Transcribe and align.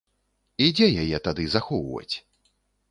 І 0.67 0.71
дзе 0.79 0.87
яе 1.03 1.17
тады 1.29 1.43
захоўваць? 1.59 2.15